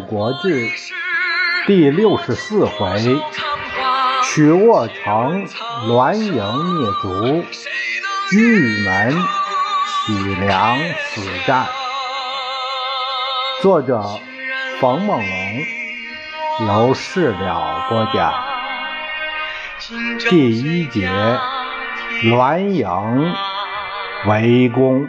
[0.06, 0.48] 《国志》
[1.66, 3.20] 第六十四回：
[4.24, 5.46] 曲沃城
[5.88, 7.44] 栾盈灭族，
[8.32, 9.14] 玉门
[10.06, 10.78] 启梁
[11.10, 11.66] 死战。
[13.60, 14.02] 作者：
[14.80, 18.32] 冯梦龙，由事了播讲。
[20.30, 21.10] 第一节：
[22.22, 23.34] 栾盈
[24.26, 25.08] 围攻。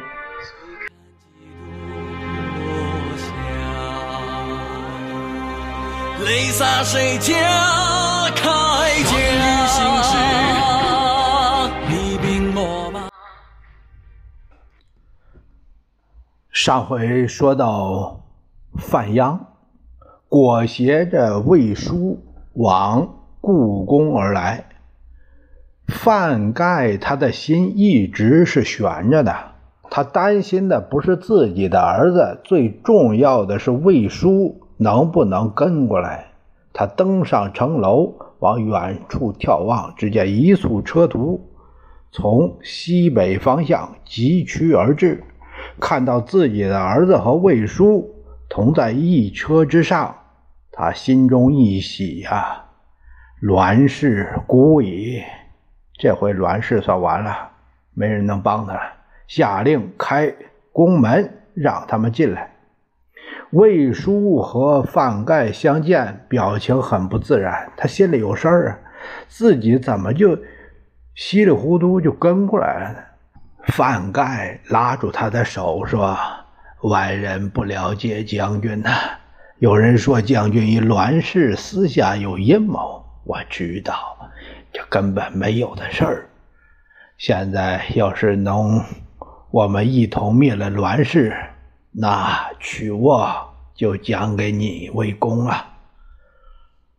[6.23, 7.33] 泪洒谁家
[8.36, 8.44] 铠
[9.03, 9.17] 甲？
[11.89, 13.09] 你兵秣马。
[16.52, 18.23] 上回说到
[18.77, 19.39] 范鞅
[20.30, 24.66] 裹挟着魏书往故宫而来，
[25.88, 29.36] 范盖他的心一直是悬着的，
[29.89, 34.61] 他担心的不是自己的儿子，最重要的是魏书。
[34.83, 36.25] 能不能跟过来？
[36.73, 41.39] 他登上城楼，往远处眺望，只见一簇车徒
[42.11, 45.23] 从西北方向疾驱而至。
[45.79, 48.09] 看到自己的儿子和魏叔
[48.49, 50.15] 同在一车之上，
[50.71, 52.65] 他心中一喜呀！
[53.39, 55.21] 栾氏孤矣，
[55.99, 57.52] 这回栾氏算完了，
[57.93, 58.81] 没人能帮他了。
[59.27, 60.33] 下令开
[60.71, 62.50] 宫门，让他们进来。
[63.52, 67.72] 魏叔和范盖相见，表情很不自然。
[67.75, 68.80] 他心里有事儿啊，
[69.27, 70.39] 自己怎么就
[71.15, 72.98] 稀里糊涂就跟过来了呢？
[73.67, 76.17] 范盖拉住他的手说
[76.83, 78.89] ：“外人不了解将军呐，
[79.59, 83.05] 有人说将军与栾氏私下有阴谋。
[83.23, 84.17] 我知道，
[84.71, 86.30] 这根本没有的事儿。
[87.17, 88.83] 现在要是能
[89.52, 91.36] 我们一同灭了栾氏。”
[91.93, 95.67] 那曲沃就讲给你魏公了。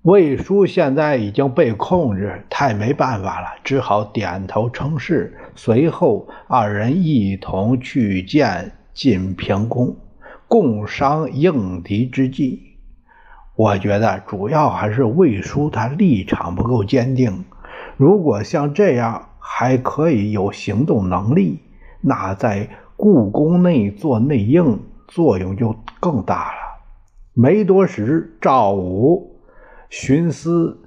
[0.03, 5.34] 魏叔现在已经被控制，太没办法了，只好点头称是。
[5.54, 9.97] 随后二人一同去见晋平公，
[10.47, 12.76] 共商应敌之计。
[13.56, 17.47] 我觉得主要还是魏叔他立场不够坚定。
[17.97, 21.60] 如果像这样还可以有行动能力，
[22.03, 22.69] 那在。
[23.05, 26.59] 故宫内做内应，作用就更大了。
[27.35, 29.41] 没多时，赵武、
[29.91, 30.79] 荀思、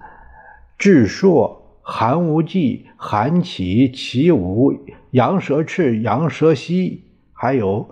[0.78, 4.74] 智硕、韩无忌、韩起、齐武、
[5.12, 7.04] 杨蛇赤、杨蛇溪，
[7.34, 7.90] 还有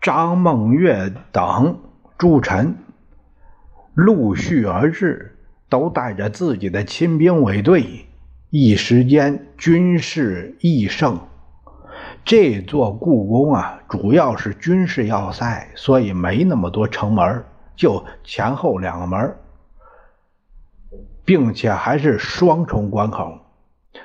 [0.00, 1.78] 张梦月等
[2.16, 2.76] 诸臣
[3.92, 5.36] 陆续而至，
[5.68, 8.06] 都带着自己的亲兵卫队。
[8.48, 11.18] 一时间，军事益盛。
[12.26, 17.44] 这座故宫啊，主要是军事要塞，所以没那么多城门，
[17.76, 19.36] 就前后两个门，
[21.24, 23.38] 并且还是双重关口。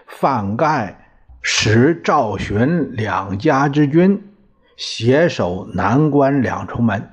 [0.06, 1.04] 范盖
[1.42, 4.24] 使赵询两家之军
[4.78, 7.10] 携手南关两重门，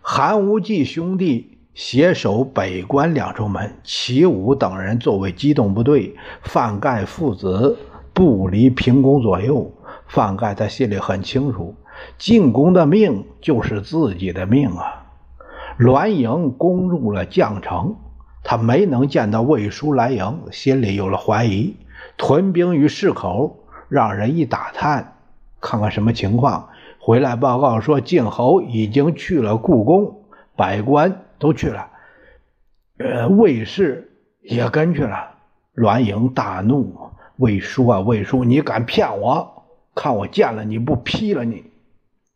[0.00, 7.76] 韩无忌兄弟携手北关两重门，齐武等人作为机动部队，范盖父子
[8.14, 9.70] 不离平宫左右。
[10.12, 11.74] 范盖他心里很清楚，
[12.18, 15.06] 进宫的命就是自己的命啊。
[15.78, 17.96] 栾盈攻入了绛城，
[18.44, 21.76] 他没能见到魏叔来迎，心里有了怀疑，
[22.18, 25.14] 屯兵于市口，让人一打探，
[25.62, 26.68] 看看什么情况，
[27.00, 31.88] 回来报告说晋侯已经去了故宫，百官都去了，
[32.98, 35.30] 呃，魏氏也跟去了。
[35.72, 36.94] 栾盈大怒
[37.38, 39.48] ：“魏叔啊，魏叔，你敢骗我！”
[39.94, 41.64] 看我见了你不劈了你！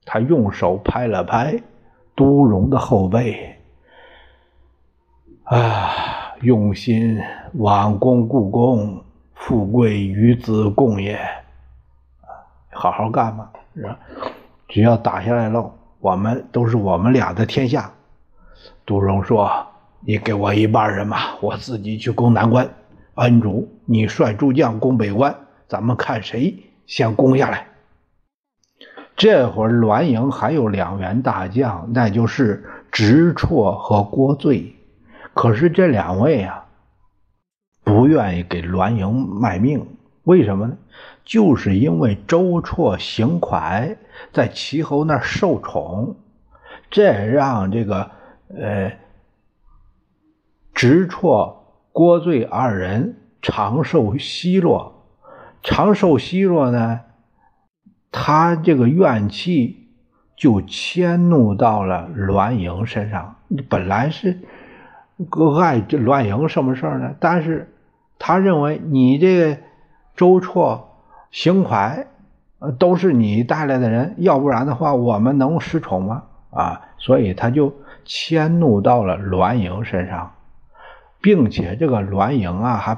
[0.04, 1.60] 他用手拍了拍
[2.14, 3.56] 都荣的后背，
[5.44, 7.20] 啊，用心
[7.54, 9.02] 挽弓故宫，
[9.34, 11.18] 富贵与子共也。
[12.70, 13.98] 好好干吧，是吧？
[14.68, 17.90] 只要打下来了，我们都是我们俩的天下。
[18.84, 19.66] 都荣说
[20.06, 22.68] ：“你给我一半人马，我自己去攻南关。
[23.14, 25.34] 恩主，你率诸将攻北关，
[25.66, 26.54] 咱们看谁。”
[26.86, 27.66] 先攻下来。
[29.16, 34.76] 这会儿栾盈还有两员大将，那就是直绰和郭醉。
[35.32, 36.66] 可是这两位啊，
[37.82, 39.86] 不愿意给栾盈卖命。
[40.24, 40.76] 为什么呢？
[41.24, 43.96] 就是因为周绰行蒯，
[44.32, 46.16] 在齐侯那受宠，
[46.90, 48.10] 这让这个
[48.48, 48.92] 呃
[50.74, 51.54] 直绰、
[51.92, 54.95] 郭醉二人长寿奚落。
[55.66, 57.00] 长寿奚落呢？
[58.12, 59.88] 他这个怨气
[60.36, 63.34] 就迁怒到了栾盈身上。
[63.68, 64.38] 本来是
[65.60, 67.16] 爱这栾盈什么事儿呢？
[67.18, 67.74] 但是
[68.16, 69.58] 他认为你这
[70.14, 70.82] 周绰、
[71.32, 72.06] 邢蒯，
[72.60, 76.22] 呃，都是你带来的人，要不然的话，我们能失宠吗？
[76.50, 77.74] 啊，所以他就
[78.04, 80.32] 迁怒到了栾盈身上，
[81.20, 82.96] 并且这个栾盈啊，还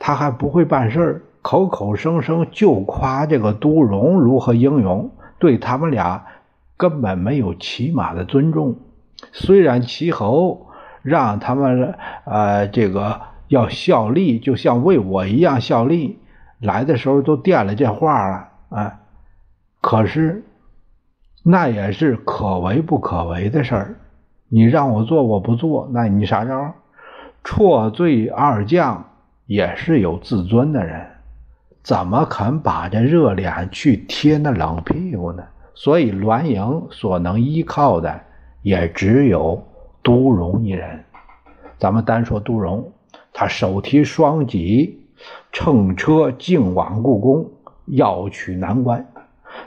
[0.00, 5.10] 他还不会办事儿，口口声声就夸这个都荣如何英勇。
[5.38, 6.24] 对他们俩
[6.76, 8.76] 根本没有起码的尊重。
[9.32, 10.68] 虽然齐侯
[11.02, 11.94] 让他们
[12.24, 16.18] 呃这个要效力，就像为我一样效力，
[16.60, 19.00] 来的时候都垫了这话了啊，
[19.80, 20.44] 可是
[21.42, 23.96] 那也是可为不可为的事儿。
[24.48, 26.74] 你让我做我不做，那你啥招？
[27.42, 29.04] 错罪二将
[29.46, 31.06] 也是有自尊的人。
[31.82, 35.42] 怎么肯把这热脸去贴那冷屁股呢？
[35.74, 38.20] 所以栾盈所能依靠的
[38.62, 39.66] 也只有
[40.02, 41.04] 都荣一人。
[41.78, 42.92] 咱们单说都荣，
[43.32, 45.00] 他手提双戟，
[45.50, 47.50] 乘车径往故宫，
[47.86, 49.04] 要取南关。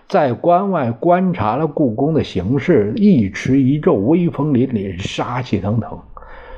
[0.07, 5.99] 在关外观察了故宫的形势，一持一奏，威风凛凛，杀气腾腾，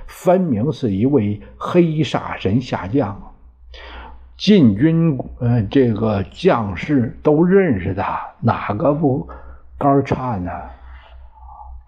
[0.05, 3.33] 分明是一位黑煞神下降。
[4.37, 9.27] 晋军呃，这个将士都认识他，哪个不
[9.79, 10.51] 肝颤呢？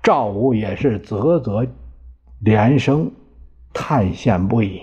[0.01, 1.67] 赵武也是啧啧
[2.39, 3.11] 连声
[3.71, 4.81] 叹羡不已。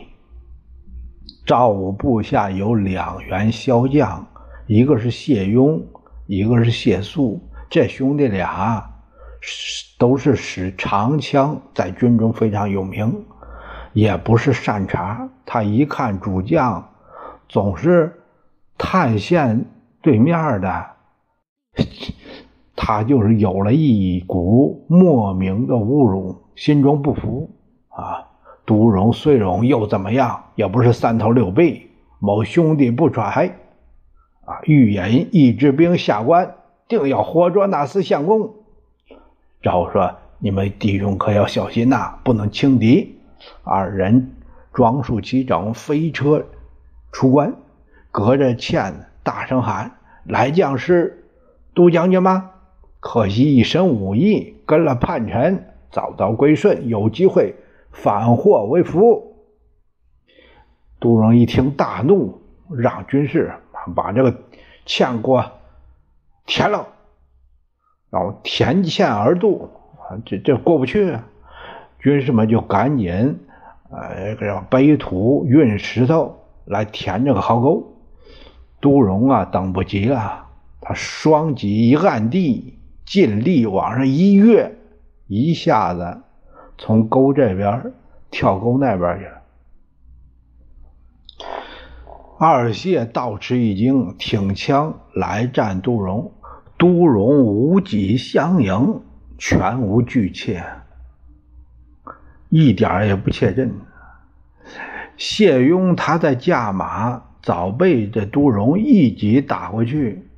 [1.44, 4.24] 赵武部下有两员骁将，
[4.66, 5.84] 一个是谢雍，
[6.26, 7.42] 一个是谢肃。
[7.68, 8.88] 这兄弟俩
[9.98, 13.24] 都是使长枪，在军中非常有名，
[13.92, 15.28] 也不是善茬。
[15.44, 16.92] 他一看主将。
[17.48, 18.20] 总是
[18.76, 19.64] 探线
[20.02, 20.86] 对面的，
[22.74, 27.50] 他就是有了一股莫名的侮辱，心中不服
[27.88, 28.24] 啊。
[28.64, 30.46] 都荣、虽荣又怎么样？
[30.56, 31.88] 也不是三头六臂。
[32.18, 33.54] 某兄弟不揣
[34.44, 36.56] 啊，欲引一支兵下关，
[36.88, 38.54] 定要活捉那厮相公。
[39.62, 43.20] 赵说：“你们弟兄可要小心呐，不能轻敌。”
[43.62, 44.32] 二人
[44.72, 46.44] 装束齐整，飞车。
[47.16, 47.54] 出关，
[48.10, 48.92] 隔着堑
[49.22, 49.92] 大声喊
[50.28, 51.24] ：“来将士，
[51.72, 52.50] 都将军吗？
[53.00, 57.54] 可惜一身武艺，跟了叛臣，早早归顺，有机会
[57.90, 59.34] 反祸为福。”
[61.00, 63.50] 杜荣一听大怒，让军士
[63.94, 64.34] 把这个
[64.84, 65.52] 堑给我
[66.44, 66.86] 填了，
[68.10, 69.70] 然后填堑而渡。
[70.26, 71.24] 这这过不去啊，
[71.98, 73.38] 军士们就赶紧
[73.90, 76.42] 呃，这背土运石头。
[76.66, 77.96] 来填这个壕沟，
[78.80, 80.46] 杜荣啊，等不及了，
[80.80, 84.76] 他双戟一按地，尽力往上一跃，
[85.26, 86.22] 一下子
[86.76, 87.92] 从沟这边
[88.30, 89.32] 跳沟那边去了。
[92.38, 96.32] 二谢倒吃一惊，挺枪来战杜荣，
[96.76, 99.00] 杜荣无戟相迎，
[99.38, 100.62] 全无惧怯，
[102.50, 103.72] 一点也不怯阵。
[105.16, 110.28] 谢雍他在驾马，早被这都荣一戟打过去，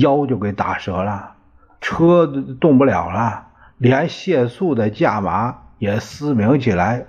[0.00, 1.34] 腰就给打折了，
[1.80, 7.04] 车动不了了，连谢素的驾马也嘶鸣起来，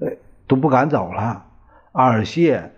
[0.00, 0.08] 呃，
[0.46, 1.44] 都不敢走了。
[1.92, 2.72] 二谢，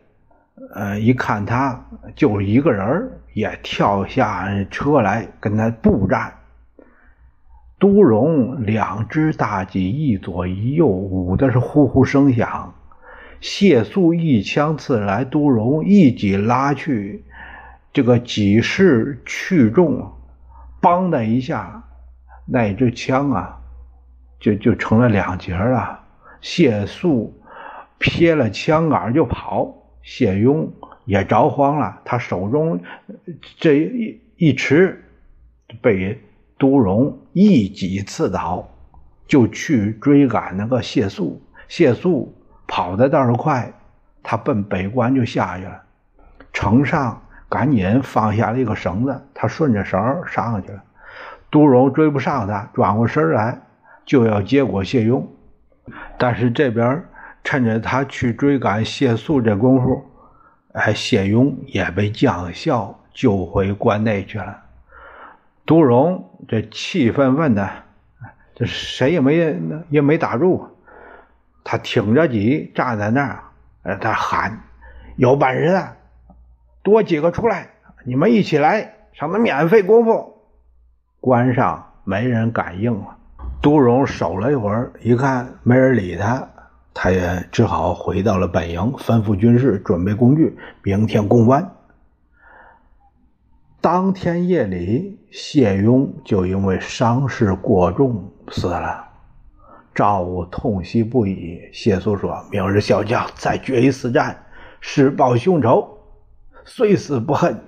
[0.75, 1.83] 呃，一看他
[2.15, 6.35] 就是一个人也跳下车来跟他步战。
[7.79, 12.75] 都荣两只大戟一左一右，舞的是呼呼声响。
[13.41, 17.25] 谢肃一枪刺来，都荣一戟拉去，
[17.93, 20.13] 这个戟势去重，
[20.83, 21.85] 梆的一下，
[22.47, 23.61] 那支枪啊，
[24.39, 26.01] 就就成了两截了。
[26.43, 27.35] 谢肃
[27.99, 30.71] 撇了枪杆就跑，谢雍
[31.07, 32.81] 也着慌了，他手中
[33.59, 35.03] 这一一持，
[35.81, 36.19] 被
[36.59, 38.69] 都荣一戟刺倒，
[39.27, 41.43] 就去追赶那个谢肃。
[41.69, 42.35] 谢肃。
[42.71, 43.73] 跑的倒是快，
[44.23, 45.83] 他奔北关就下去了。
[46.53, 50.81] 城上赶紧放下了一个绳子，他顺着绳上去了。
[51.51, 53.61] 都荣追不上他，转过身来
[54.07, 55.29] 就要结果谢雍，
[56.17, 57.05] 但是这边
[57.43, 60.07] 趁着他去追赶谢肃这功夫，
[60.73, 64.57] 哎，谢雍也被将校救回关内去了。
[65.67, 67.69] 都荣这气愤愤的，
[68.55, 69.59] 这谁也没
[69.89, 70.69] 也没打住。
[71.63, 73.43] 他挺着脊站在那儿，
[73.83, 74.61] 呃，他喊
[75.17, 75.97] ：“有本事的，
[76.83, 77.69] 多几个出来，
[78.05, 80.37] 你们一起来，省得免费功夫。”
[81.21, 83.17] 关上没人敢应了。
[83.61, 86.49] 杜荣守了一会儿，一看没人理他，
[86.95, 91.71] 他也只好回到了本营，吩咐军士准备工具，明天攻关。
[93.83, 99.10] 当天夜里，谢庸就因为伤势过重死了。
[99.95, 101.61] 赵武痛惜不已。
[101.73, 104.45] 谢肃说：“明日小将再决一死战，
[104.81, 105.99] 誓报兄仇，
[106.65, 107.59] 虽死不恨。”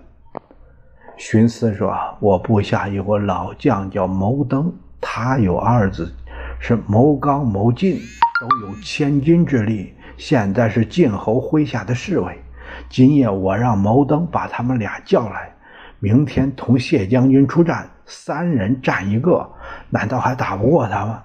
[1.19, 6.13] 荀思说：“我部下有个老将叫谋登，他有二子，
[6.59, 8.01] 是谋刚、谋进，
[8.41, 12.41] 都有千钧之力，现在是晋侯麾下的侍卫。
[12.89, 15.55] 今夜我让谋登把他们俩叫来，
[15.99, 19.49] 明天同谢将军出战，三人战一个，
[19.91, 21.23] 难道还打不过他吗？”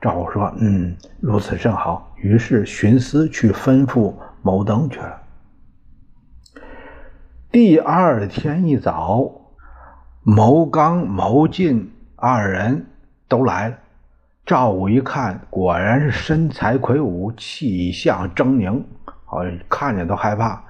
[0.00, 5.20] 赵武说：“嗯，如此甚好。”于是荀思去吩咐谋登去了。
[7.50, 9.30] 第二天一早，
[10.22, 12.86] 牟刚、牟进二人
[13.28, 13.76] 都来了。
[14.46, 18.82] 赵武一看，果然是身材魁梧，气象狰狞，
[19.24, 20.62] 好像看着都害怕。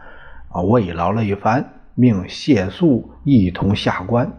[0.49, 4.31] 啊，慰劳了一番，命谢肃一同下关。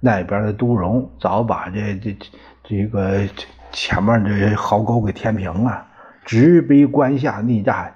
[0.00, 2.16] 那边的都荣早把这这
[2.64, 3.28] 这个。
[3.72, 5.86] 前面这些壕沟给填平了，
[6.24, 7.94] 直逼关下逆战。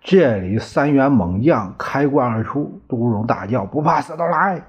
[0.00, 4.62] 这里三员猛将开关而出，杜荣大叫：“不怕死的来！”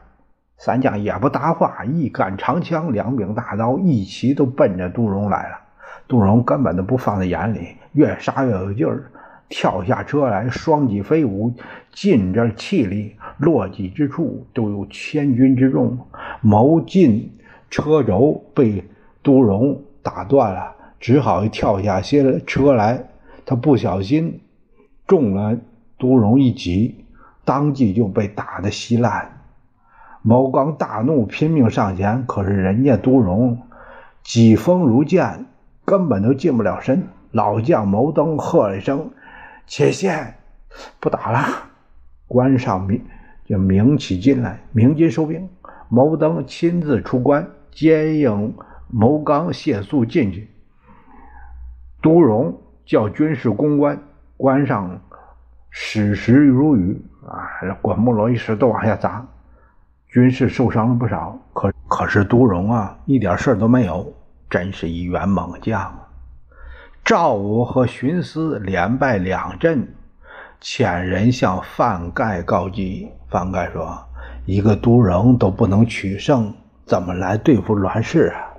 [0.58, 5.60] 三将也不答话，一杆长枪，两柄大刀，一齐都奔着杜荣来了。
[6.08, 9.12] 杜荣根本都不放在眼里，越杀越有劲儿，
[9.50, 11.54] 跳下车来，双戟飞舞，
[11.92, 15.98] 尽着气力，落戟之处都有千军之众。
[16.42, 17.38] 谋进
[17.70, 18.84] 车轴被。
[19.24, 23.10] 杜荣打断了，只好跳下些车来。
[23.46, 24.42] 他不小心
[25.08, 25.58] 中了
[25.98, 27.06] 杜荣一戟，
[27.44, 29.40] 当即就被打得稀烂。
[30.22, 33.58] 毛刚大怒，拼命上前，可是人家杜荣
[34.24, 35.46] 疾风如剑，
[35.84, 37.08] 根本都近不了身。
[37.32, 39.10] 老将毛登喝了一声
[39.68, 40.36] ：“且先
[41.00, 41.48] 不打了！”
[42.28, 43.02] 关上鸣
[43.46, 45.50] 就鸣起金来，鸣金收兵。
[45.90, 48.54] 毛登亲自出关接应。
[48.96, 50.48] 牟刚、谢肃进去，
[52.00, 54.00] 都荣叫军士攻关，
[54.38, 55.02] 关上
[55.72, 59.26] 矢石如雨啊，滚木罗一石都往下砸，
[60.08, 61.36] 军士受伤了不少。
[61.54, 64.14] 可可是都荣啊，一点事都没有，
[64.48, 65.92] 真是一员猛将。
[67.04, 69.88] 赵武和荀思连败两阵，
[70.62, 73.10] 遣人向范盖告急。
[73.28, 73.98] 范盖说
[74.46, 76.54] ：“一个都荣都不能取胜，
[76.86, 78.50] 怎么来对付栾氏啊？”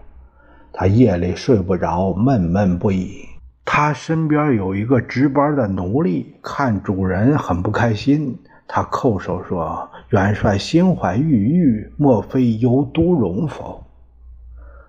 [0.76, 3.24] 他夜里睡不着，闷闷不已。
[3.64, 13.84] 他身边有一个值班的奴隶，看主人很不开心，他叩首说：“元帅心怀郁郁，莫非由都荣否？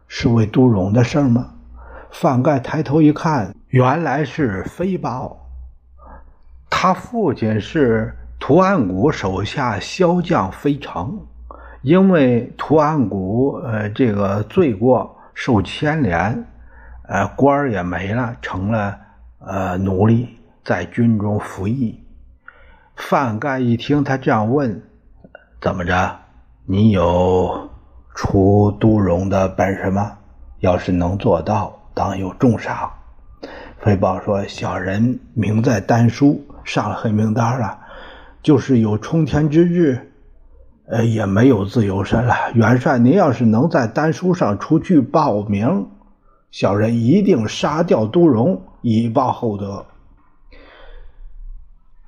[0.08, 1.52] 是为都荣的事吗？”
[2.10, 5.38] 范盖抬头一看，原来是飞豹。
[6.68, 11.20] 他父亲是图安谷手下骁将飞城，
[11.84, 15.12] 因为图安谷呃这个罪过。
[15.36, 16.44] 受牵连，
[17.08, 18.98] 呃，官儿也没了，成了
[19.38, 22.04] 呃奴隶，在军中服役。
[22.96, 24.82] 范干一听他这样问，
[25.62, 26.20] 怎么着？
[26.66, 27.70] 你有
[28.16, 30.14] 出都荣的本事吗？
[30.60, 32.90] 要是能做到，当有重赏。
[33.82, 37.78] 飞豹说：“小人名在丹书，上了黑名单了，
[38.42, 40.14] 就是有冲天之日。”
[40.88, 42.36] 呃，也没有自由身了。
[42.54, 45.88] 元帅，您要是能在丹书上出具报名，
[46.52, 49.84] 小人一定杀掉都荣，以报厚德。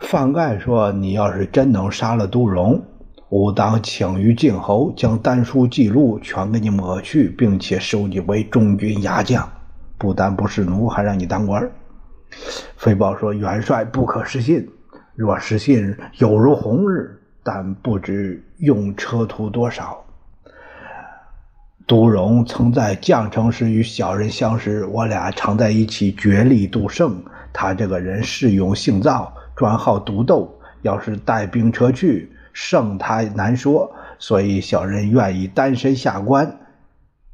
[0.01, 2.79] 范盖说：“你要是真能杀了都荣，
[3.29, 9.50] 吾当请于晋侯，将丹书记录全给你抹去，并且收你为中军牙将，
[9.98, 11.67] 不但不是奴，还让你当官。”
[12.77, 14.69] 飞豹说：“元帅不可失信，
[15.15, 17.16] 若失信，有如红日。”
[17.48, 20.04] 但不知用车途多少。
[21.88, 27.24] 杜荣曾在绛城时与小人相识，我俩常在一起决力斗胜。
[27.54, 30.54] 他这个人恃勇性躁，专好独斗。
[30.82, 33.89] 要是带兵车去，胜他难说。
[34.20, 36.60] 所以小人愿意单身下关，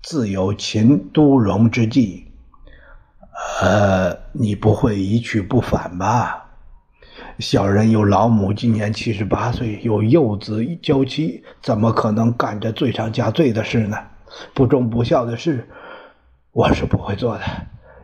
[0.04, 2.28] 自有擒都荣之计。
[3.64, 6.43] 呃，你不会一去不返吧？
[7.40, 13.98] 小人有老母，今年七十八岁，有幼子娇妻，怎么可能干这罪上加罪的事呢？
[14.54, 15.68] 不忠不孝的事，
[16.52, 17.44] 我是不会做的。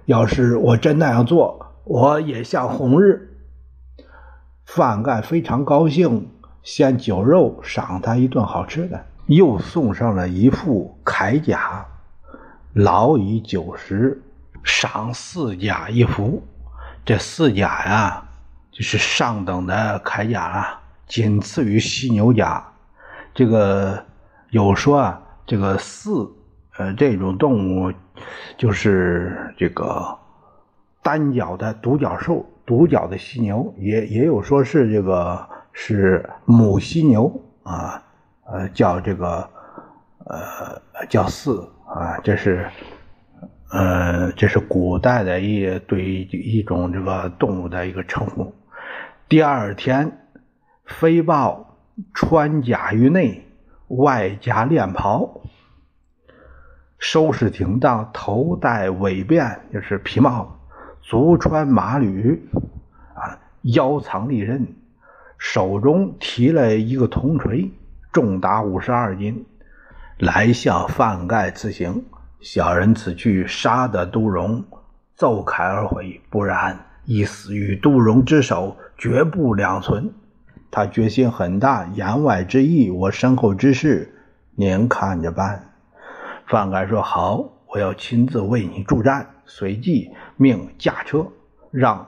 [0.06, 3.38] 要是我真那样做，我也像红日。
[4.66, 6.30] 范干非常高兴，
[6.64, 9.06] 先酒肉赏他一顿好吃的。
[9.28, 11.86] 又送上了一副铠甲，
[12.74, 14.22] 劳以九十，
[14.64, 16.44] 赏四甲一副。
[17.06, 18.29] 这四甲呀，
[18.84, 22.66] 是上等的铠甲了，仅次于犀牛甲。
[23.34, 24.04] 这个
[24.50, 26.30] 有说啊，这个四
[26.78, 27.94] 呃这种动物
[28.58, 30.18] 就是这个
[31.02, 37.32] 单脚的独角兽，独角的犀牛，也也有说是这个是母犀牛
[37.64, 38.04] 啊。
[38.52, 39.48] 呃，叫这个，
[40.26, 42.68] 呃，叫四啊，这是，
[43.70, 48.52] 呃，这是古代的一对一种这个动物的一个称呼。
[49.30, 50.26] 第二天，
[50.86, 51.78] 飞豹
[52.16, 53.46] 穿甲于内，
[53.90, 55.42] 外加链袍，
[56.98, 60.60] 收拾停当，头戴尾辫，就是皮帽，
[61.04, 62.50] 足穿马履，
[63.14, 64.68] 啊，腰藏利刃，
[65.38, 67.72] 手中提了一个铜锤。
[68.12, 69.46] 重达五十二斤，
[70.18, 72.04] 来向范盖辞行。
[72.40, 74.66] 小人此去，杀得杜荣，
[75.14, 80.14] 奏凯而回；不然，一死于杜荣之手，绝不两存。
[80.70, 84.14] 他决心很大，言外之意，我身后之事，
[84.56, 85.72] 您看着办。
[86.46, 91.26] 范干说：“好，我要亲自为你助战。”随即命驾车，
[91.72, 92.06] 让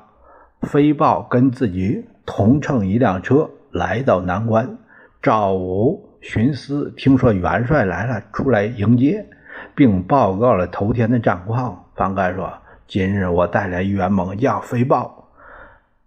[0.62, 4.78] 飞豹跟自己同乘一辆车，来到南关。
[5.24, 9.26] 赵武寻思，听说元帅来了，出来迎接，
[9.74, 11.86] 并报告了头天的战况。
[11.96, 12.52] 范干说
[12.86, 15.21] ：“今日我带来一员猛将飞豹，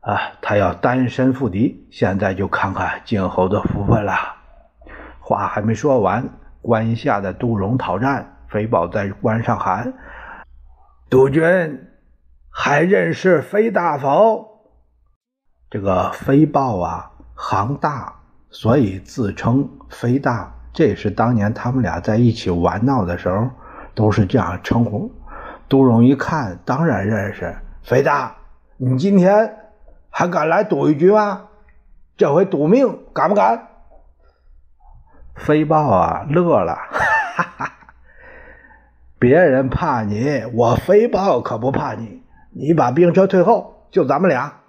[0.05, 4.13] 啊，他要单身赴敌，现在就看看今后的福分了。”
[5.21, 6.29] 话还没说完，
[6.61, 9.95] 关下的杜荣讨战，飞豹在关上喊
[11.09, 11.89] ：“杜军，
[12.51, 14.47] 还认识飞大否？”
[15.71, 18.15] 这个飞豹啊，行大。
[18.51, 23.51] 所以自称飞大，这是当年他们俩在一起玩闹的时候
[23.97, 25.11] 都是这样称呼。
[25.69, 28.33] 杜荣一看，当然认识飞大。
[28.77, 29.57] 你今天
[30.17, 31.49] 还敢来赌一局吗？
[32.17, 33.67] 这回赌命，敢不敢？
[35.35, 36.77] 飞豹啊，乐了，
[37.35, 37.73] 哈哈！
[39.19, 42.23] 别人怕你，我飞豹可不怕你。
[42.53, 44.61] 你把兵车退后，就咱们俩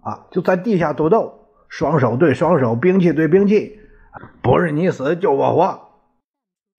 [0.00, 1.50] 啊，就在地下赌斗。
[1.68, 3.78] 双手对双手，兵器对兵器，
[4.40, 5.90] 不是你死就我活，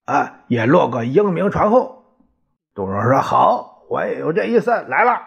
[0.06, 2.06] 啊，也落个英名传后。
[2.74, 5.22] 杜荣说：“好，我也有这意思，来了。”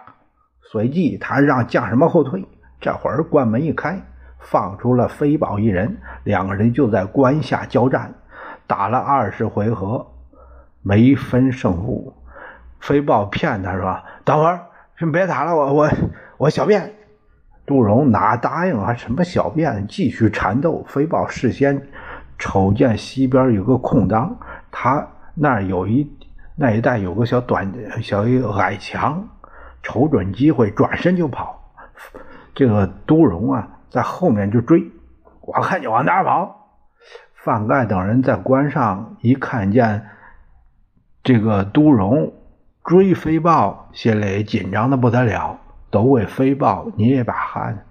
[0.73, 2.45] 随即他让将士们后退。
[2.81, 4.01] 这会儿关门一开，
[4.39, 8.15] 放出了飞豹一人，两个人就在关下交战，
[8.67, 10.07] 打了二十回合，
[10.83, 12.15] 没分胜负。
[12.81, 14.61] 飞豹骗他说：“等会儿，
[14.97, 15.91] 先别打了，我我
[16.37, 16.95] 我小便。”
[17.67, 18.95] 杜荣哪答应啊？
[18.95, 19.87] 什么小便？
[19.89, 20.85] 继续缠斗。
[20.89, 21.89] 飞豹事先
[22.39, 24.35] 瞅见西边有个空当，
[24.71, 26.11] 他那儿有一
[26.55, 28.25] 那一带有个小短小
[28.57, 29.29] 矮墙，
[29.83, 31.61] 瞅准机会转身就跑。
[32.59, 34.91] 这个都荣啊，在后面就追。
[35.43, 36.73] 我看你往哪跑？
[37.37, 40.09] 范盖等人在关上一看见
[41.23, 42.33] 这个都荣
[42.83, 45.61] 追飞豹，心里紧张的不得了。
[45.91, 47.87] 都为飞豹捏一把汗。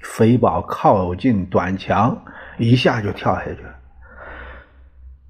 [0.00, 2.22] 飞豹靠近短墙，
[2.56, 3.58] 一下就跳下去。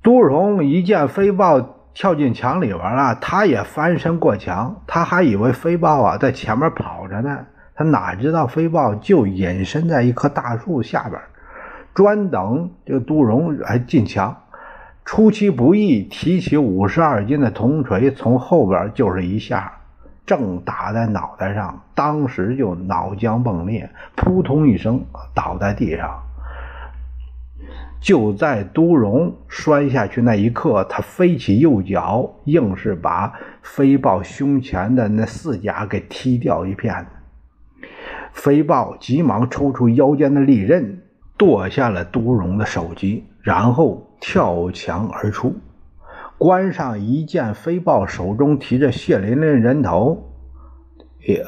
[0.03, 4.83] 都荣一见飞豹跳进墙里边了，他也翻身过墙。
[4.87, 7.39] 他还以为飞豹啊在前面跑着呢，
[7.75, 11.21] 他哪知道飞豹就隐身在一棵大树下边，
[11.95, 14.37] 专等这个杜荣来进墙。
[15.05, 19.73] 出其不意，提起五十二斤的铜锤，从后边就是一下。
[20.25, 26.23] 正打在脑袋上，当时就脑浆迸裂，扑通一声倒在地上。
[28.03, 37.07] 就在都荣摔下去那一刻，他飞起右脚，硬是把飞豹胸前的那四甲给踢掉一片。
[38.33, 41.01] 飞豹急忙抽出腰间的利刃，
[41.37, 45.55] 剁下了都荣的首级，然后跳墙而出。
[46.39, 50.33] 关上一见飞豹手中提着血淋淋人头，
[51.21, 51.45] 也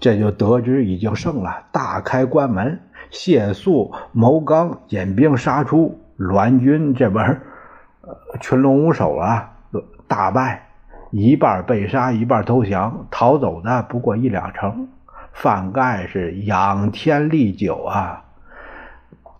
[0.00, 1.66] 这就得知已经胜了。
[1.70, 2.80] 大开关门，
[3.12, 7.42] 谢肃、牟刚引兵杀出，栾军这边
[8.00, 9.52] 呃群龙无首啊，
[10.08, 10.66] 大败，
[11.10, 14.88] 一半被杀，一半投降，逃走的不过一两成。
[15.34, 18.24] 范盖是仰天立酒啊。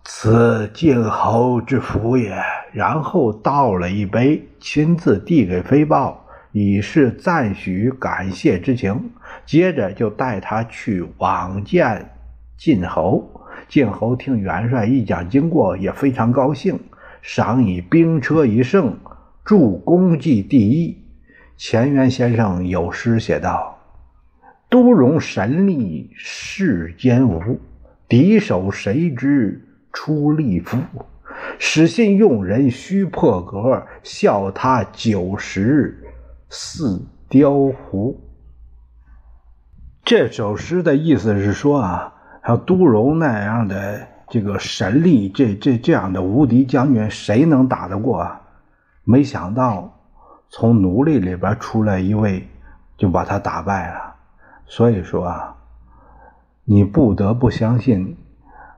[0.03, 2.35] 此晋侯之福也。
[2.73, 9.11] 然后倒了一杯，亲自递给飞豹，以示赞许感谢之情。
[9.45, 12.11] 接着就带他去往见
[12.55, 13.27] 晋侯。
[13.73, 16.79] 晋侯听元帅一讲经过，也非常高兴，
[17.23, 18.95] 赏以兵车一胜，
[19.43, 20.95] 助功绩第一。
[21.57, 23.79] 钱元先生有诗写道
[24.69, 27.59] ：“都容神力世间无，
[28.07, 29.59] 敌手谁知
[29.91, 30.77] 出力夫？
[31.57, 36.13] 使信用人须破格，笑他九十
[36.47, 38.21] 似雕狐。”
[40.05, 42.12] 这首诗的意思是说啊，
[42.45, 48.19] 还有都荣那样的这个神力，这这这样的无敌将军，谁能打得过？
[48.19, 48.41] 啊？
[49.05, 49.97] 没想到
[50.49, 52.45] 从奴隶里边出来一位，
[52.97, 54.15] 就把他打败了。
[54.65, 55.55] 所以说啊，
[56.65, 58.17] 你不得不相信，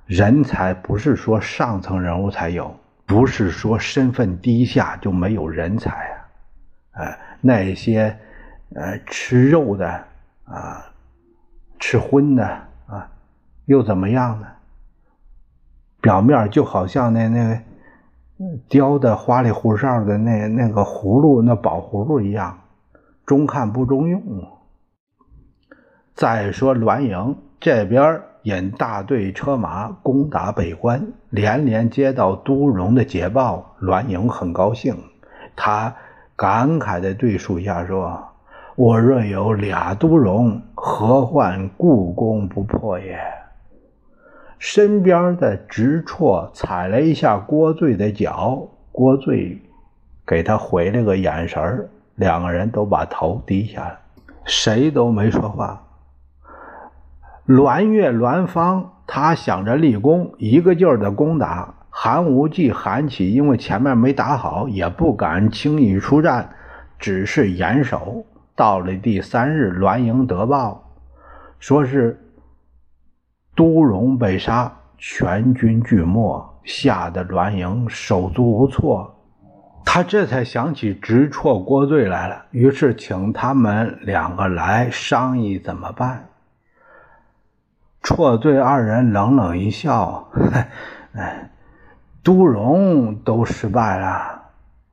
[0.05, 7.01] 人才不是说上层人物才有，不是说身份低下就没有人才啊。
[7.01, 8.15] 哎，那些
[8.75, 9.87] 呃吃肉的
[10.43, 10.85] 啊。
[11.77, 12.61] 吃荤的，
[13.65, 14.47] 又怎么样呢？
[16.01, 17.59] 表面就好像那那个
[18.69, 22.59] 雕的花里胡哨的那那个葫芦，那宝葫芦一样，
[23.25, 24.21] 中看不中用。
[26.13, 34.95] 再说栾营这边引大队车马攻打北关，连连接到都荣的捷报，栾营很高兴，
[35.55, 35.95] 他
[36.35, 38.23] 感慨的对属下说。
[38.75, 43.17] 我若有俩都荣，何患故宫不破也？
[44.67, 49.61] 身边的直绰踩了一下郭醉的脚，郭醉
[50.25, 53.99] 给他回了个眼神两个人都把头低下了，
[54.43, 55.79] 谁都没说话。
[57.45, 66.49] 栾月、栾芳，他想着立功，一个劲儿的攻打韩无忌、韩起，因为前面没打好，也不敢轻易出战，
[66.97, 68.25] 只是严守。
[68.55, 70.91] 到了第三日，栾营得报，
[71.59, 72.19] 说是
[73.55, 79.15] 都荣被杀，全军俱没，吓得栾盈手足无措。
[79.85, 86.27] 他这才想起直戳、郭罪来了，于是请他们两个来商议怎么办。
[88.03, 90.27] 绰罪二人冷冷一笑
[91.15, 91.49] ：“哎，
[92.21, 94.41] 都荣都失败了，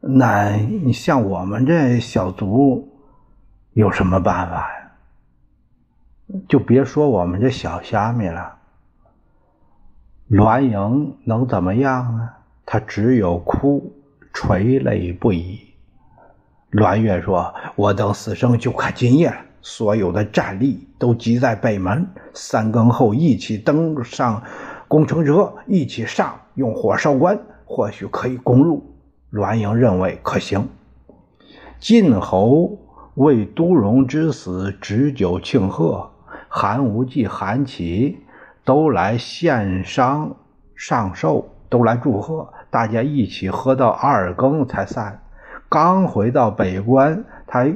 [0.01, 2.89] 那你像我们这小卒。”
[3.75, 4.82] 有什么办法呀？
[6.49, 8.57] 就别说我们这小虾米了。
[10.29, 12.31] 栾盈能怎么样呢？
[12.65, 13.93] 他只有哭，
[14.33, 15.61] 垂泪不已。
[16.71, 24.43] 栾月说：“我等死生就看今夜了，所有的战力都集在北门，三更后一起登上
[24.89, 28.95] 攻城车，一起上，用火烧关，或许可以攻入。”
[29.31, 30.69] 栾盈认为可行。
[31.79, 32.79] 晋侯。
[33.15, 36.12] 为都荣之死置酒庆贺，
[36.55, 38.19] 韩无忌、韩琦
[38.63, 40.35] 都来献觞
[40.77, 42.53] 上寿，都来祝贺。
[42.69, 45.23] 大家一起喝到二更才散。
[45.71, 47.67] 刚回到北关，他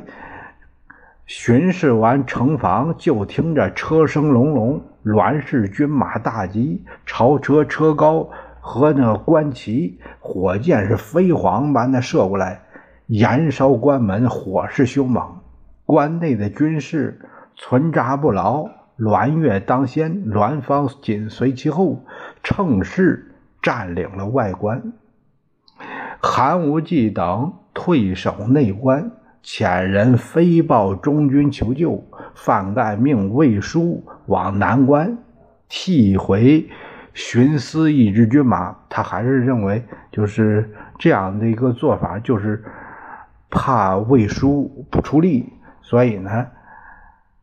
[1.25, 8.29] 巡视完城防，就听着车声隆隆，栾氏军马大集，朝车车高
[8.61, 12.61] 和那关旗，火箭是飞蝗般的射过来。
[13.07, 15.39] 燃烧关门，火势凶猛，
[15.87, 17.19] 关内的军士
[17.57, 18.69] 存扎不牢。
[18.97, 22.05] 栾月当先，栾方紧随其后，
[22.43, 24.93] 乘势占领了外关。
[26.23, 29.11] 韩无忌等退守内关，
[29.43, 32.05] 遣人飞报中军求救。
[32.35, 35.19] 范盖命魏书往南关
[35.69, 36.69] 替回
[37.15, 38.77] 寻思一支军马。
[38.89, 42.63] 他还是认为，就是这样的一个做法，就是。
[43.49, 46.49] 怕魏书不出力，所以呢，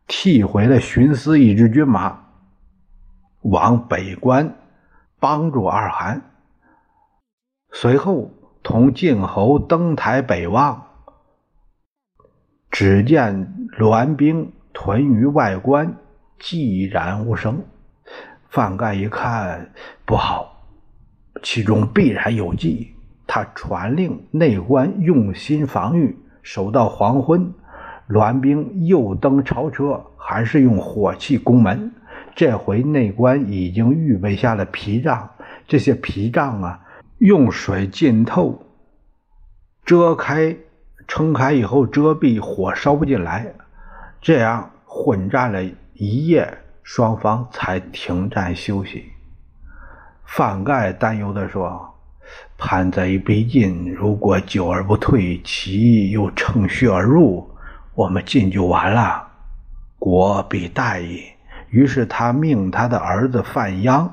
[0.06, 2.18] 替回了荀思一支军马，
[3.42, 4.56] 往北关
[5.18, 6.22] 帮助二韩。
[7.72, 8.30] 随后
[8.62, 10.86] 同晋侯登台北望，
[12.70, 15.96] 只见栾兵屯于外关，
[16.38, 17.64] 寂然无声。
[18.50, 19.72] 范盖一看
[20.04, 20.66] 不好，
[21.42, 22.94] 其中必然有计。
[23.26, 27.52] 他传令内关用心防御，守到黄昏，
[28.06, 31.90] 栾兵又登朝车，还是用火器攻门。
[32.34, 35.30] 这回内关已经预备下了皮帐，
[35.66, 36.80] 这些皮帐啊，
[37.18, 38.66] 用水浸透，
[39.84, 40.56] 遮开、
[41.06, 43.52] 撑开以后遮蔽，火烧不进来。
[44.20, 45.64] 这样混战了
[45.94, 49.04] 一夜，双方才停战休息。
[50.24, 51.90] 范盖担忧地说。
[52.56, 57.46] 叛贼逼近，如果久而不退，其又乘虚而入，
[57.94, 59.28] 我们进就完了，
[59.98, 61.22] 国必大矣。
[61.70, 64.08] 于是他命他的儿子范鞅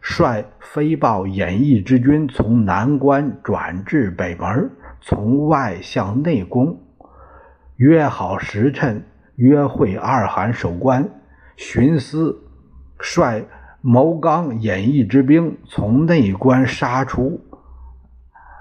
[0.00, 6.80] 率飞豹演义之军从南关转至北门，从外向内攻。
[7.76, 11.06] 约好时辰，约会二韩守关。
[11.56, 12.38] 荀思
[12.98, 13.44] 率
[13.80, 17.40] 谋刚演义之兵从内关杀出，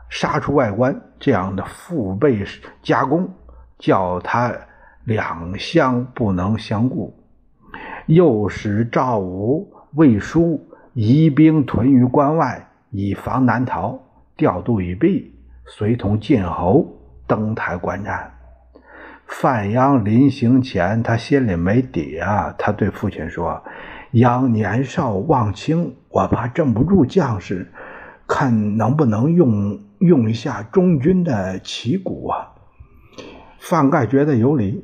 [0.09, 2.45] 杀出外关，这样的腹背
[2.81, 3.33] 夹攻，
[3.83, 4.55] 叫他
[5.03, 7.13] 两相不能相顾。
[8.05, 13.99] 又使赵武、魏书移兵屯于关外，以防南逃。
[14.37, 16.95] 调度已毕，随同晋侯
[17.27, 18.31] 登台观战。
[19.27, 22.55] 范阳临行前，他心里没底啊。
[22.57, 23.61] 他对父亲说
[24.13, 27.69] ：“鞅年少望轻，我怕镇不住将士，
[28.25, 32.49] 看能不能用用一下中军的旗鼓啊。”
[33.63, 34.83] 范盖觉得有理，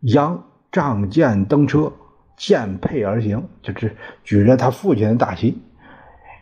[0.00, 1.92] 杨仗剑登车。
[2.36, 5.62] 剑佩而行，就是举着他父亲的大旗，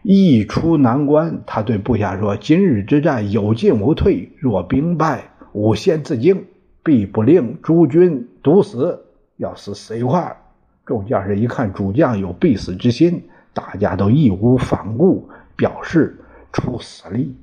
[0.03, 1.43] 一出南关。
[1.45, 6.47] 他对部下说：“今日之战有进无退，若兵败，吾先自尽，
[6.83, 9.05] 必不令诸军独死，
[9.37, 10.39] 要死死一块。”
[10.87, 16.19] 众将士一看主将有必死之心，大家都义无反顾，表示
[16.51, 17.37] 出死力。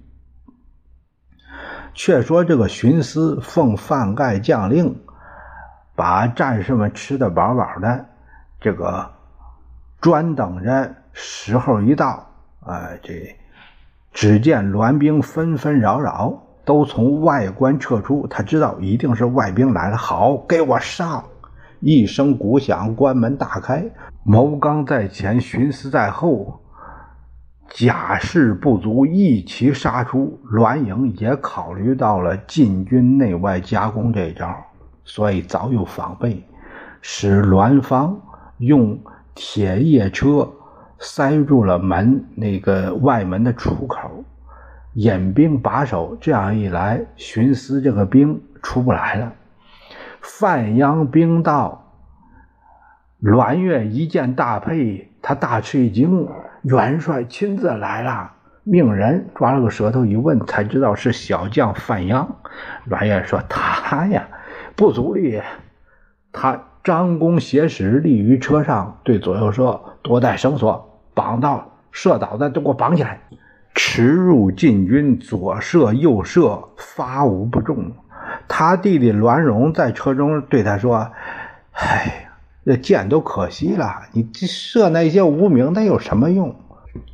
[1.98, 4.96] 却说这个荀思奉范盖将令，
[5.96, 8.06] 把战士们吃得饱饱的。
[8.62, 9.10] 这个
[10.00, 12.30] 专等着时候一到，
[12.60, 13.36] 啊，这
[14.14, 18.28] 只见栾兵纷纷扰扰，都从外关撤出。
[18.28, 21.24] 他知道一定是外兵来了，好，给我上！
[21.80, 23.84] 一声鼓响，关门大开。
[24.24, 26.62] 谋刚在前，荀思在后，
[27.70, 30.40] 甲士不足，一齐杀出。
[30.44, 34.56] 栾营也考虑到了晋军内外夹攻这一招，
[35.04, 36.44] 所以早有防备，
[37.02, 38.20] 使栾方。
[38.58, 39.00] 用
[39.36, 40.50] 铁叶车
[40.98, 44.24] 塞住了门那个外门的出口，
[44.94, 46.18] 引兵把守。
[46.20, 49.34] 这样一来，荀思这个兵出不来了。
[50.22, 51.94] 范阳兵到，
[53.20, 56.28] 栾月一见大沛，他大吃一惊。
[56.62, 58.32] 元帅亲自来了，
[58.64, 62.38] 命人抓了个舌头一问，才知道是小将范阳。
[62.86, 64.28] 栾月说：“他呀，
[64.76, 65.42] 不足力，
[66.32, 73.20] 他。”张弓挟矢立于车上，对左右说：“多带绳索，绑到射倒的都给我绑起来。”
[73.76, 77.92] 驰入禁军，左射右射，发无不中。
[78.48, 81.12] 他弟弟栾荣在车中对他说
[81.76, 82.27] ：“哎，
[82.68, 86.54] 这箭都可惜了，你射那些无名，那有什么用？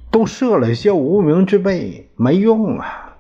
[0.10, 3.14] 都射了些无名之辈，没用啊！”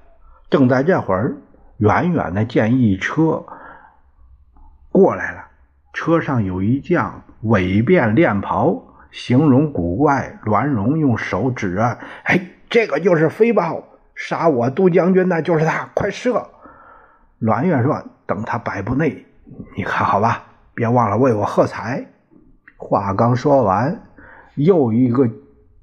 [0.49, 1.37] 正在这会儿，
[1.77, 3.45] 远远的见一车
[4.91, 5.45] 过来了。
[5.93, 10.39] 车上有一将，伪变练袍，形容古怪。
[10.43, 13.83] 栾荣用手指着：“哎，这个就是飞豹，
[14.15, 16.49] 杀我杜将军的就是他，快射！”
[17.37, 19.23] 栾月说：“等他百步内，
[19.77, 22.03] 你看好吧，别忘了为我喝彩。”
[22.83, 23.97] 话刚说完，
[24.55, 25.29] 又一个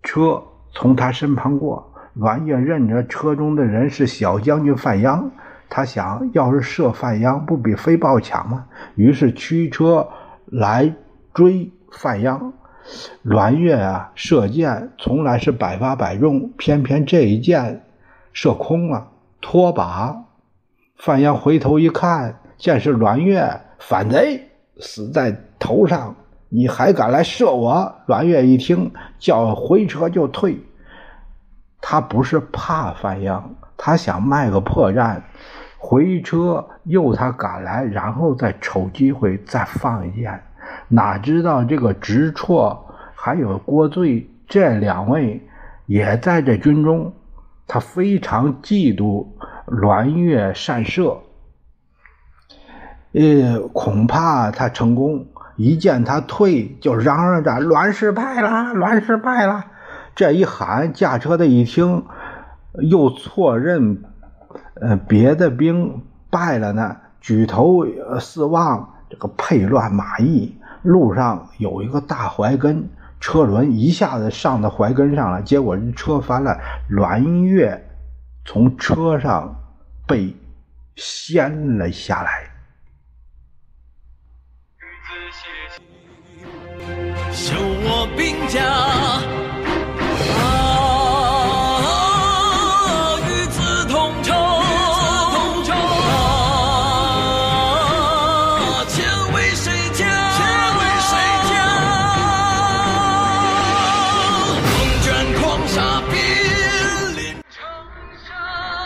[0.02, 5.30] 车从他身旁过，栾月认着车中的人是小将军范鞅。
[5.70, 8.66] 他想要是射范鞅，不比飞豹强吗？
[8.96, 10.06] 于是驱车
[10.44, 10.94] 来
[11.32, 12.52] 追范鞅。
[13.22, 17.84] 栾月啊，射箭从来是百发百中，偏偏这一箭
[18.32, 19.08] 射空了，
[19.40, 20.16] 脱靶。
[20.96, 24.48] 范阳回头一看，见是栾月，反贼
[24.80, 26.14] 死在头上，
[26.52, 27.94] 你还敢来射我？
[28.06, 30.60] 栾月一听，叫回车就退。
[31.80, 35.20] 他不是怕范阳，他想卖个破绽。
[35.78, 40.42] 回车诱他赶来，然后再瞅机会再放一箭。
[40.88, 42.76] 哪知道这个直绰
[43.14, 45.40] 还有郭醉这两位
[45.86, 47.12] 也在这军中，
[47.68, 49.24] 他非常嫉妒
[49.66, 51.16] 栾月善射，
[53.12, 55.24] 呃，恐怕他成功。
[55.56, 59.66] 一见他退，就嚷嚷着栾氏败了，栾氏败了。
[60.14, 62.04] 这一喊，驾车的一听，
[62.80, 64.04] 又错认。
[64.80, 67.84] 呃，别的兵败了呢，举头
[68.18, 72.88] 四望，这个配乱马邑，路上有一个大槐根，
[73.20, 76.58] 车轮一下子上到槐根上了，结果车翻了，
[76.88, 77.90] 栾月
[78.44, 79.54] 从车上
[80.06, 80.34] 被
[80.96, 82.49] 掀了下来。
[87.32, 89.49] 我兵家。